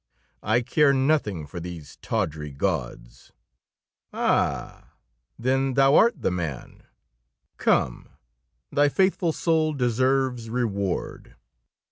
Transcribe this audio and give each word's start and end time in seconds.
"I 0.41 0.61
care 0.63 0.93
nothing 0.93 1.45
for 1.45 1.59
these 1.59 1.97
tawdry 1.97 2.49
gauds." 2.53 3.31
"Ah! 4.11 4.93
Then 5.37 5.75
thou'rt 5.75 6.23
the 6.23 6.31
man. 6.31 6.81
Come, 7.57 8.07
thy 8.71 8.89
faithful 8.89 9.31
soul 9.31 9.73
deserves 9.73 10.49
reward. 10.49 11.35